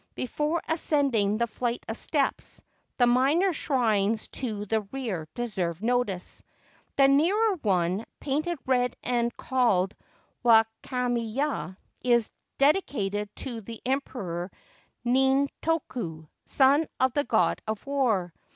[0.15, 2.63] Before ascending the flight of steps,
[2.97, 6.41] the minor shrines to the rear deserve notice.
[6.97, 9.93] The nearer one, painted red and called
[10.43, 14.49] Wakamiya, is dedicated to the Emperor
[15.05, 18.33] Nintoku, son of the God of War.